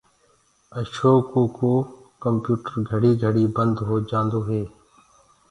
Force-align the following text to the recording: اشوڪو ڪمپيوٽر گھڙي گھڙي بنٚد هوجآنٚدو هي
اشوڪو 0.79 1.73
ڪمپيوٽر 2.23 2.73
گھڙي 2.89 3.11
گھڙي 3.23 3.43
بنٚد 3.55 3.75
هوجآنٚدو 3.87 4.39
هي 4.49 4.63